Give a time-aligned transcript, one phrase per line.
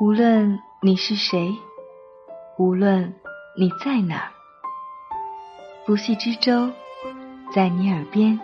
[0.00, 1.52] 无论你是谁，
[2.56, 3.12] 无论
[3.58, 4.30] 你在哪儿，
[5.84, 6.70] 不系之舟
[7.52, 8.38] 在你耳边，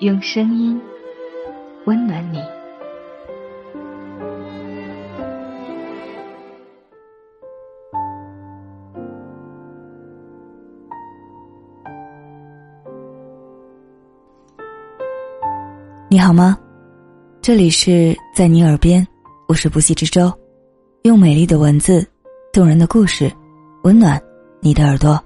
[0.00, 0.82] 用声音
[1.84, 2.42] 温暖你。
[16.08, 16.58] 你好吗？
[17.40, 19.06] 这里是在你耳边，
[19.46, 20.32] 我是不系之舟，
[21.06, 22.04] 用美丽的文字、
[22.52, 23.32] 动人的故事，
[23.84, 24.20] 温暖
[24.60, 25.22] 你的耳朵。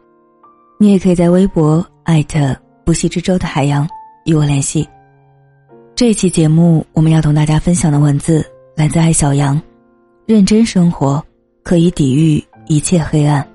[0.78, 3.88] 你也可以在微博艾特不息之舟的海洋
[4.26, 4.86] 与我联系。
[5.94, 8.44] 这期节目我们要同大家分享的文字
[8.76, 9.60] 来自爱小羊，
[10.26, 11.22] 认真生活
[11.62, 13.46] 可以抵御一切黑暗。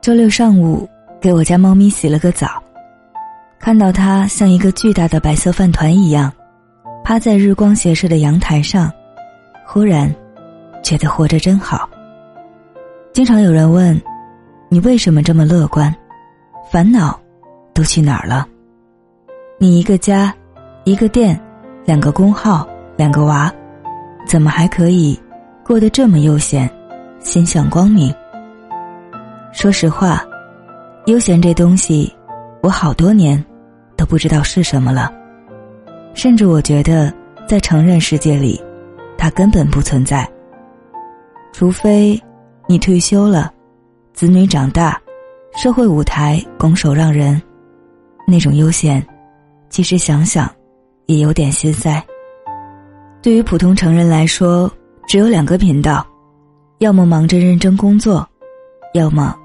[0.00, 0.88] 周六上午。
[1.20, 2.60] 给我家猫咪洗了个澡，
[3.60, 6.32] 看到它像一个巨大的白色饭团一样，
[7.12, 8.90] 趴在日光斜射的阳台上，
[9.66, 10.10] 忽然
[10.82, 11.86] 觉得活着真好。
[13.12, 14.00] 经常有人问，
[14.70, 15.94] 你为什么这么乐观？
[16.70, 17.20] 烦恼
[17.74, 18.48] 都去哪儿了？
[19.58, 20.34] 你一个家，
[20.84, 21.38] 一个店，
[21.84, 23.52] 两个工号，两个娃，
[24.26, 25.20] 怎么还可以
[25.62, 26.66] 过得这么悠闲，
[27.20, 28.10] 心向光明？
[29.52, 30.24] 说实话。
[31.04, 32.10] 悠闲这东西，
[32.62, 33.44] 我好多年
[33.98, 35.12] 都不知道是什么了，
[36.14, 37.12] 甚至我觉得
[37.48, 38.60] 在成人世界里，
[39.16, 40.28] 它根本不存在。
[41.52, 42.20] 除非
[42.66, 43.52] 你退休了，
[44.12, 45.00] 子女长大，
[45.54, 47.40] 社会舞台拱手让人，
[48.26, 49.04] 那种悠闲，
[49.68, 50.50] 其实想想
[51.06, 52.02] 也有点心塞。
[53.20, 54.70] 对于普通成人来说，
[55.06, 56.06] 只有两个频道，
[56.78, 58.26] 要么忙着认真工作，
[58.94, 59.36] 要么。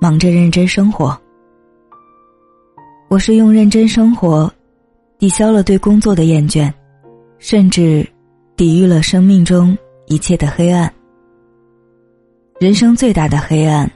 [0.00, 1.16] 忙着认真生活，
[3.08, 4.52] 我是用认真生活
[5.22, 6.68] 抵消了对工作的厌倦，
[7.38, 8.04] 甚至
[8.56, 10.92] 抵御了生命中一切的黑暗。
[12.58, 13.88] 人生最大的黑暗，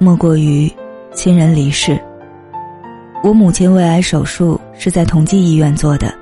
[0.00, 0.68] 莫过于
[1.12, 1.96] 亲人离世。
[3.22, 6.12] 我母亲胃癌手术是在同济医院做的，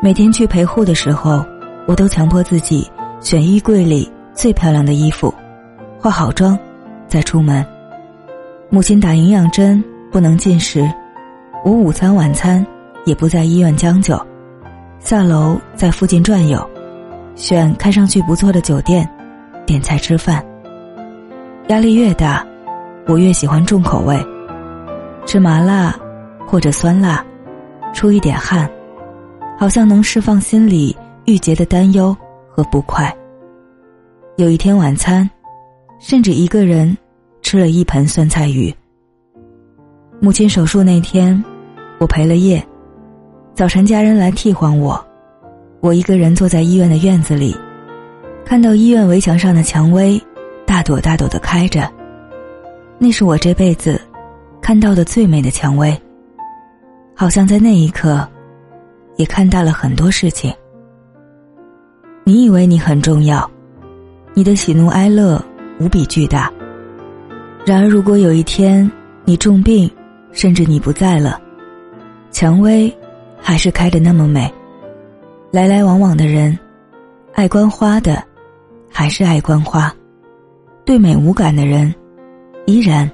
[0.00, 1.44] 每天去陪护的时候，
[1.88, 2.88] 我都强迫自己
[3.20, 5.34] 选衣柜里最漂亮的衣服，
[5.98, 6.56] 化好妆，
[7.08, 7.66] 再出门。
[8.70, 9.82] 母亲打营养针
[10.12, 10.88] 不能进食，
[11.64, 12.64] 我午餐晚餐
[13.06, 14.20] 也不在医院将就，
[14.98, 16.62] 下楼在附近转悠，
[17.34, 19.08] 选看上去不错的酒店，
[19.64, 20.44] 点菜吃饭。
[21.68, 22.46] 压力越大，
[23.06, 24.22] 我越喜欢重口味，
[25.24, 25.98] 吃麻辣
[26.46, 27.24] 或者酸辣，
[27.94, 28.70] 出一点汗，
[29.58, 32.14] 好像能释放心里郁结的担忧
[32.50, 33.10] 和不快。
[34.36, 35.28] 有一天晚餐，
[35.98, 36.94] 甚至一个人。
[37.42, 38.74] 吃了一盆酸菜鱼。
[40.20, 41.44] 母亲手术那天，
[42.00, 42.60] 我陪了夜。
[43.56, 45.02] 早晨家人来替换我，
[45.80, 47.56] 我一个人坐在医院的院子里，
[48.44, 50.20] 看到医院围墙上的蔷薇，
[50.66, 51.90] 大朵大朵的开着。
[52.98, 53.98] 那是我这辈子
[54.60, 55.98] 看到的最美的蔷薇。
[57.14, 58.28] 好像在那一刻，
[59.16, 60.52] 也看到了很多事情。
[62.24, 63.50] 你以为你很重要，
[64.34, 65.42] 你的喜怒哀乐
[65.80, 66.52] 无比巨大。
[67.64, 68.90] 然而，如果有一天
[69.24, 69.90] 你重病，
[70.30, 71.40] 甚至你不在了，
[72.30, 72.94] 蔷薇
[73.46, 74.52] 还是开得那么美。
[75.52, 76.58] 来来往往的人，
[77.32, 78.20] 爱观花的
[78.90, 79.94] 还是爱观花，
[80.84, 81.94] 对美无感的人，
[82.64, 83.08] 依然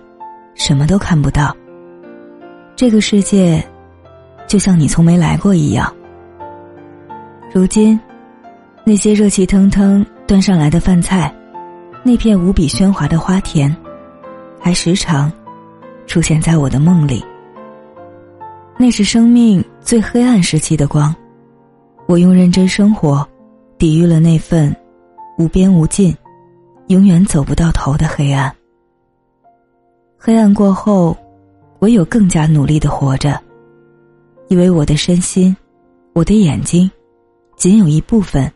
[0.54, 1.54] 什么都看不到。
[2.74, 3.62] 这个世界
[4.46, 5.94] 就像你从没来过一样。
[7.52, 8.00] 如今，
[8.84, 11.30] 那些热气腾腾端上来的饭菜，
[12.02, 13.76] 那片无比喧哗的花田。
[14.58, 15.30] 还时常
[16.06, 17.22] 出现在我的梦里。
[18.82, 21.14] 那是生命最黑暗时期的光，
[22.08, 23.24] 我用认真生活，
[23.78, 24.74] 抵御了那份
[25.38, 26.12] 无边无尽、
[26.88, 28.52] 永远走不到头的黑暗。
[30.18, 31.16] 黑暗过后，
[31.78, 33.40] 唯有更加努力的活着，
[34.48, 35.56] 因为我的身心，
[36.12, 36.90] 我的眼睛，
[37.54, 38.52] 仅有一部分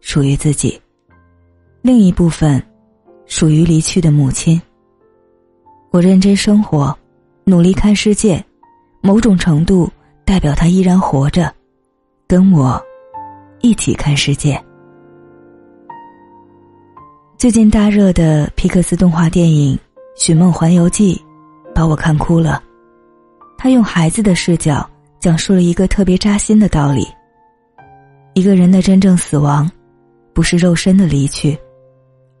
[0.00, 0.80] 属于自己，
[1.82, 2.62] 另一部分
[3.26, 4.58] 属于离去的母亲。
[5.90, 6.96] 我认真生活，
[7.44, 8.42] 努力看世界，
[9.06, 9.88] 某种程度
[10.24, 11.54] 代表他依然活着，
[12.26, 12.82] 跟我
[13.60, 14.60] 一起看世界。
[17.38, 19.76] 最近大热的皮克斯动画电影
[20.20, 21.14] 《寻梦环游记》，
[21.72, 22.60] 把我看哭了。
[23.56, 24.84] 他用孩子的视角
[25.20, 27.06] 讲述了一个特别扎心的道理：
[28.34, 29.70] 一个人的真正死亡，
[30.34, 31.56] 不是肉身的离去，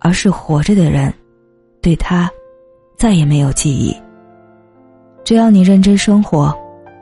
[0.00, 1.14] 而是活着的人
[1.80, 2.28] 对他。
[2.96, 3.94] 再也没有记忆。
[5.26, 6.56] 只要你认真生活，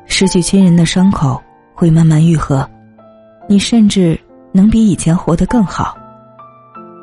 [0.07, 1.39] 失去亲人的伤口
[1.75, 2.67] 会慢慢愈合。
[3.47, 4.19] 你甚至
[4.51, 5.95] 能比以前活得更好，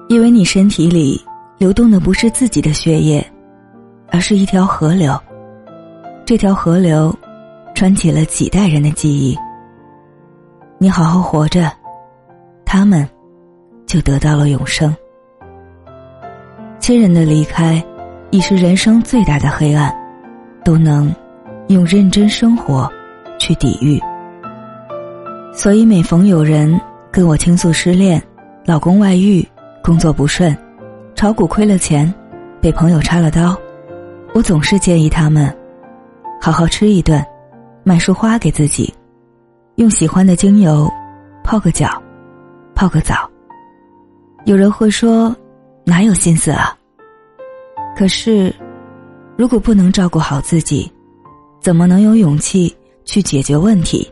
[0.10, 1.24] 因为你身体里
[1.60, 3.24] 流动的不是自己的血液，
[4.10, 5.16] 而是一条河流。
[6.26, 7.16] 这条河流
[7.76, 9.38] 穿起了几代人的记忆。
[10.80, 11.72] 你好好活着，
[12.66, 13.08] 他们
[13.86, 14.92] 就得到了永生。
[16.80, 17.80] 亲人的离开，
[18.32, 19.96] 已是人生最大的黑暗，
[20.64, 21.14] 都能
[21.68, 22.92] 用认真生活
[23.40, 24.00] 去抵御。
[25.54, 26.80] 所以每逢有人
[27.12, 28.22] 跟我倾诉失恋、
[28.66, 29.46] 老公外遇、
[29.84, 30.56] 工作不顺、
[31.16, 32.12] 炒股亏了钱、
[32.62, 33.58] 被朋友插了刀，
[34.34, 35.54] 我总是建议他们。
[36.42, 37.24] 好好吃一顿，
[37.84, 38.92] 买束花给自己，
[39.76, 40.90] 用喜欢的精油
[41.44, 42.02] 泡个脚，
[42.74, 43.30] 泡个澡。
[44.46, 45.36] 有人会说，
[45.86, 46.76] 哪有心思啊？
[47.96, 48.52] 可是，
[49.42, 50.88] 如果不能照顾好自己，
[51.60, 52.72] 怎么能有勇气
[53.06, 54.08] 去解决问题，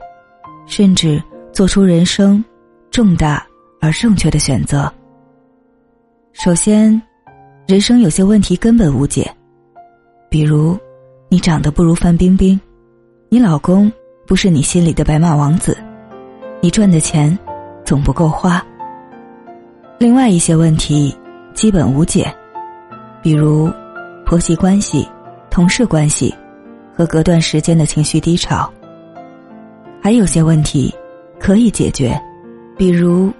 [0.66, 1.22] 甚至
[1.54, 2.44] 做出人生
[2.90, 3.46] 重大
[3.80, 4.92] 而正确的选择？
[6.34, 7.00] 首先，
[7.68, 9.31] 人生有些问题根本无解，
[10.31, 10.76] 比如。
[11.30, 12.60] 你长得不如范冰冰，
[13.30, 13.92] 你老公
[14.26, 15.78] 不是你心里的白马王子，
[16.60, 17.38] 你赚的钱
[17.86, 18.66] 总不够花。
[20.00, 21.16] 另外一些问题
[21.54, 22.36] 基本无解，
[23.22, 23.72] 比如
[24.26, 25.08] 婆媳关系、
[25.50, 26.34] 同事关系
[26.96, 28.72] 和隔段时间的情绪低潮。
[30.01, 30.94] 还有些问题
[31.40, 32.19] 可以解决，
[32.78, 33.31] 比如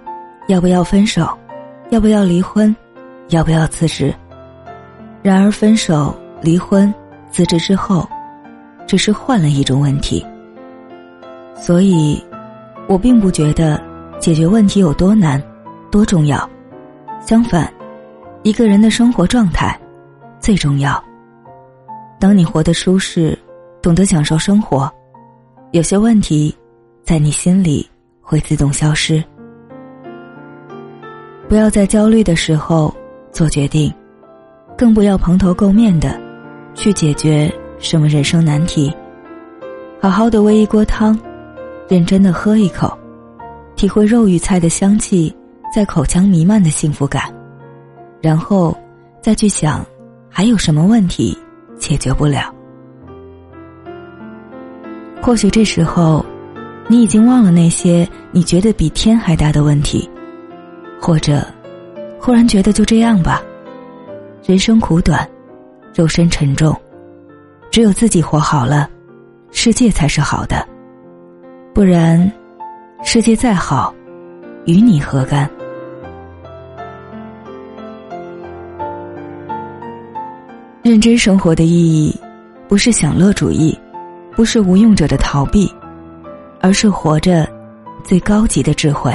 [0.48, 1.28] 要不要分手，
[1.90, 2.74] 要不要离婚，
[3.28, 4.14] 要不要辞职。
[5.22, 6.92] 然而分手、离婚。
[7.32, 8.08] 辞职之后，
[8.88, 10.26] 只是换了一种问题。
[11.54, 12.20] 所以，
[12.88, 13.80] 我并不觉得
[14.18, 15.40] 解决问题有多难、
[15.92, 16.50] 多重要。
[17.24, 17.72] 相反，
[18.42, 19.78] 一个人的生活状态
[20.40, 21.00] 最重要。
[22.20, 23.36] 当你活得舒适，
[23.80, 24.92] 懂得享受生活，
[25.72, 26.54] 有些问题
[27.02, 27.88] 在你心里
[28.20, 29.24] 会自动消失。
[31.48, 32.94] 不要在焦虑的时候
[33.32, 33.92] 做决定，
[34.76, 36.20] 更不要蓬头垢面的。
[36.72, 38.94] 去解决什么人生难题？
[40.00, 41.18] 好好的煨一锅汤，
[41.88, 42.96] 认真的喝一口，
[43.74, 45.34] 体会肉与菜的香气
[45.74, 47.24] 在口腔弥漫的幸福感，
[48.20, 48.74] 然后
[49.20, 49.84] 再去想
[50.28, 51.36] 还有什么问题
[51.80, 52.54] 解决不了。
[55.20, 56.24] 或许这时候，
[56.86, 60.08] 你已经忘了那些你觉得比天还大的问题，
[61.00, 61.44] 或者
[62.20, 63.42] 忽然觉得就这样吧，
[64.46, 65.28] 人生苦短。
[65.92, 66.74] 肉身沉重，
[67.68, 68.88] 只有自己活好了，
[69.50, 70.64] 世界才是好的。
[71.74, 72.30] 不然，
[73.02, 73.92] 世界再好，
[74.66, 75.50] 与你何干？
[80.82, 82.18] 认真生活的意义，
[82.66, 83.78] 不是享乐主义，
[84.34, 85.70] 不是无用者的逃避，
[86.58, 87.46] 而是活着
[88.02, 89.14] 最高级的智慧。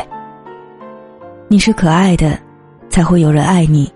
[1.47, 2.39] 你是可爱的，
[2.87, 3.91] 才会有人爱你；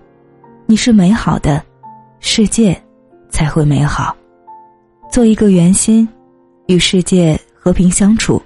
[0.66, 1.62] 你是美好的。
[2.18, 2.76] 世界
[3.30, 4.14] 才会美好。
[5.08, 6.06] 做一个圆心，
[6.66, 8.42] 与世界和平相处，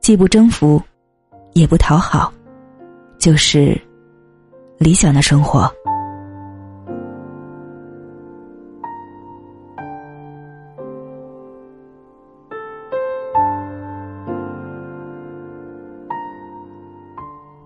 [0.00, 0.82] 既不征服，
[1.52, 2.32] 也不讨好，
[3.18, 3.78] 就是
[4.78, 5.70] 理想的生活。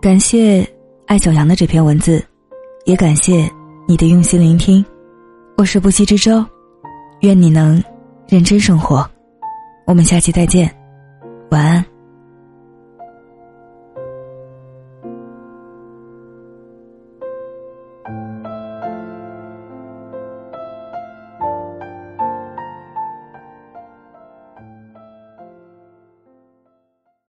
[0.00, 0.66] 感谢
[1.07, 2.25] 艾小阳的这篇文字，
[2.87, 3.47] 也感谢
[3.87, 4.83] 你的用心聆听。
[5.59, 6.42] 我是不息之舟，
[7.21, 7.83] 愿你能
[8.26, 9.07] 认真生活。
[9.87, 10.75] 我们下期再见，
[11.50, 11.85] 晚安。